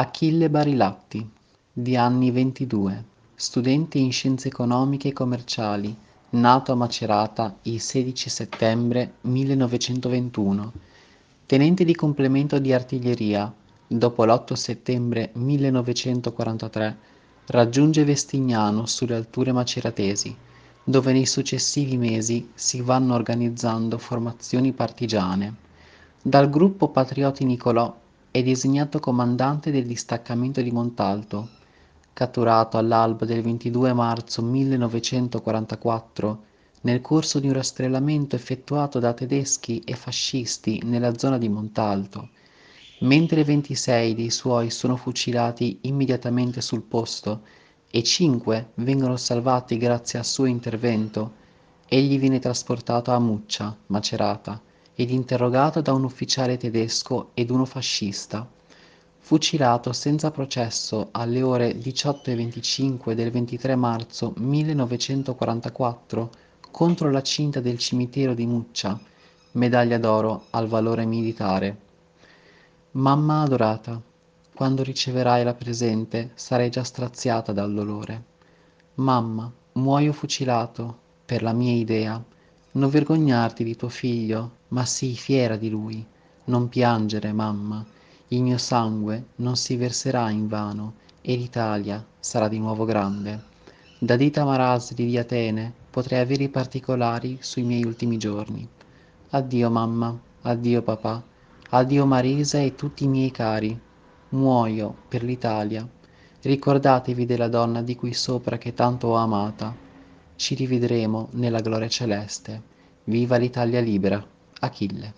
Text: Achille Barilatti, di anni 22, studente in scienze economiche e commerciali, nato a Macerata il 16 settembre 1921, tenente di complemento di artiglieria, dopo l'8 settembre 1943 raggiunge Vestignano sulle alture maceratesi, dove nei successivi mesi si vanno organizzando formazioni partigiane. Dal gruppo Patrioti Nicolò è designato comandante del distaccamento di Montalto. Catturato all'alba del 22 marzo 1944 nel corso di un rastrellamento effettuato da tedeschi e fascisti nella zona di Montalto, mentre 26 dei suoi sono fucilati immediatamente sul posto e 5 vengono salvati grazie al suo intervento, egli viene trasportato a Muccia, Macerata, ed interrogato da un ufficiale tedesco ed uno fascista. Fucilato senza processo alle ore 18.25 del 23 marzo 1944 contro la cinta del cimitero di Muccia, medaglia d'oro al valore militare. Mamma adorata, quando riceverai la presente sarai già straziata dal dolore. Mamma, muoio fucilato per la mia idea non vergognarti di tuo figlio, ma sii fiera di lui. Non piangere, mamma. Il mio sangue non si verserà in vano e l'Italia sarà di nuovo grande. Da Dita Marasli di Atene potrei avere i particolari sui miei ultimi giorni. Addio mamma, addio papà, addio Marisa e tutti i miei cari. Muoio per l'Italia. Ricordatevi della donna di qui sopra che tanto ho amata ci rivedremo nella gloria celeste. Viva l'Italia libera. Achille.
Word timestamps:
Achille 0.00 0.48
Barilatti, 0.48 1.28
di 1.70 1.94
anni 1.94 2.30
22, 2.30 3.04
studente 3.34 3.98
in 3.98 4.10
scienze 4.10 4.48
economiche 4.48 5.08
e 5.08 5.12
commerciali, 5.12 5.94
nato 6.30 6.72
a 6.72 6.74
Macerata 6.74 7.54
il 7.64 7.78
16 7.78 8.30
settembre 8.30 9.16
1921, 9.20 10.72
tenente 11.44 11.84
di 11.84 11.94
complemento 11.94 12.58
di 12.58 12.72
artiglieria, 12.72 13.52
dopo 13.86 14.24
l'8 14.24 14.54
settembre 14.54 15.32
1943 15.34 16.98
raggiunge 17.48 18.02
Vestignano 18.02 18.86
sulle 18.86 19.16
alture 19.16 19.52
maceratesi, 19.52 20.34
dove 20.82 21.12
nei 21.12 21.26
successivi 21.26 21.98
mesi 21.98 22.50
si 22.54 22.80
vanno 22.80 23.12
organizzando 23.12 23.98
formazioni 23.98 24.72
partigiane. 24.72 25.54
Dal 26.22 26.48
gruppo 26.48 26.88
Patrioti 26.88 27.44
Nicolò 27.44 27.94
è 28.32 28.44
designato 28.44 29.00
comandante 29.00 29.72
del 29.72 29.86
distaccamento 29.86 30.62
di 30.62 30.70
Montalto. 30.70 31.48
Catturato 32.12 32.78
all'alba 32.78 33.24
del 33.24 33.42
22 33.42 33.92
marzo 33.92 34.40
1944 34.40 36.44
nel 36.82 37.00
corso 37.00 37.40
di 37.40 37.48
un 37.48 37.54
rastrellamento 37.54 38.36
effettuato 38.36 39.00
da 39.00 39.14
tedeschi 39.14 39.80
e 39.80 39.94
fascisti 39.94 40.80
nella 40.84 41.18
zona 41.18 41.38
di 41.38 41.48
Montalto, 41.48 42.28
mentre 43.00 43.42
26 43.42 44.14
dei 44.14 44.30
suoi 44.30 44.70
sono 44.70 44.96
fucilati 44.96 45.80
immediatamente 45.82 46.60
sul 46.60 46.82
posto 46.82 47.42
e 47.90 48.04
5 48.04 48.70
vengono 48.74 49.16
salvati 49.16 49.76
grazie 49.76 50.20
al 50.20 50.24
suo 50.24 50.44
intervento, 50.44 51.32
egli 51.88 52.16
viene 52.16 52.38
trasportato 52.38 53.10
a 53.10 53.18
Muccia, 53.18 53.76
Macerata, 53.86 54.62
ed 55.00 55.08
interrogato 55.08 55.80
da 55.80 55.94
un 55.94 56.04
ufficiale 56.04 56.58
tedesco 56.58 57.30
ed 57.32 57.48
uno 57.48 57.64
fascista. 57.64 58.46
Fucilato 59.18 59.94
senza 59.94 60.30
processo 60.30 61.08
alle 61.12 61.40
ore 61.40 61.72
18.25 61.72 63.14
del 63.14 63.30
23 63.30 63.76
marzo 63.76 64.34
1944 64.36 66.30
contro 66.70 67.10
la 67.10 67.22
cinta 67.22 67.60
del 67.60 67.78
cimitero 67.78 68.34
di 68.34 68.44
Muccia, 68.44 69.00
medaglia 69.52 69.96
d'oro 69.96 70.48
al 70.50 70.68
valore 70.68 71.06
militare. 71.06 71.78
Mamma 72.90 73.40
adorata, 73.40 73.98
quando 74.54 74.82
riceverai 74.82 75.44
la 75.44 75.54
presente 75.54 76.32
sarai 76.34 76.68
già 76.68 76.84
straziata 76.84 77.52
dal 77.52 77.72
dolore. 77.72 78.22
Mamma, 78.96 79.50
muoio 79.72 80.12
fucilato 80.12 80.98
per 81.24 81.42
la 81.42 81.54
mia 81.54 81.72
idea 81.72 82.22
non 82.72 82.88
vergognarti 82.88 83.64
di 83.64 83.74
tuo 83.74 83.88
figlio, 83.88 84.58
ma 84.68 84.84
sii 84.84 85.16
fiera 85.16 85.56
di 85.56 85.68
lui. 85.70 86.04
Non 86.44 86.68
piangere, 86.68 87.32
mamma. 87.32 87.84
Il 88.28 88.42
mio 88.42 88.58
sangue 88.58 89.30
non 89.36 89.56
si 89.56 89.74
verserà 89.74 90.30
in 90.30 90.46
vano 90.46 90.94
e 91.20 91.34
l'Italia 91.34 92.04
sarà 92.20 92.46
di 92.46 92.58
nuovo 92.58 92.84
grande. 92.84 93.48
Da 93.98 94.14
Dita 94.14 94.44
Marasli 94.44 95.04
di 95.04 95.18
Atene 95.18 95.72
potrei 95.90 96.20
avere 96.20 96.44
i 96.44 96.48
particolari 96.48 97.38
sui 97.40 97.62
miei 97.62 97.84
ultimi 97.84 98.16
giorni. 98.18 98.66
Addio 99.30 99.68
mamma, 99.68 100.16
addio 100.42 100.82
papà, 100.82 101.22
addio 101.70 102.06
Marisa 102.06 102.58
e 102.58 102.76
tutti 102.76 103.04
i 103.04 103.08
miei 103.08 103.32
cari. 103.32 103.78
Muoio 104.30 104.94
per 105.08 105.24
l'Italia. 105.24 105.86
Ricordatevi 106.40 107.26
della 107.26 107.48
donna 107.48 107.82
di 107.82 107.96
qui 107.96 108.14
sopra 108.14 108.58
che 108.58 108.74
tanto 108.74 109.08
ho 109.08 109.14
amata 109.16 109.88
ci 110.40 110.54
rivedremo 110.54 111.28
nella 111.32 111.60
gloria 111.60 111.86
celeste. 111.88 112.62
Viva 113.04 113.36
l'Italia 113.36 113.78
libera. 113.78 114.26
Achille. 114.60 115.12